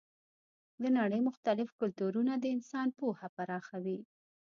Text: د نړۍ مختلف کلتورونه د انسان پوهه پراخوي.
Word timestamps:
د 0.81 0.83
نړۍ 0.97 1.21
مختلف 1.29 1.69
کلتورونه 1.79 2.33
د 2.37 2.45
انسان 2.55 2.87
پوهه 2.99 3.27
پراخوي. 3.37 3.99